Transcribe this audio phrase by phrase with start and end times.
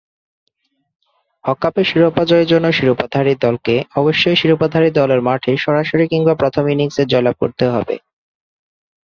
[1.43, 7.03] হক কাপের শিরোপা জয়ের জন্য শিরোপাধারী দলকে অবশ্যই শিরোপাধারী দলের মাঠে সরাসরি কিংবা প্রথম ইনিংসে
[7.05, 7.95] জয়লাভ করতে হবে।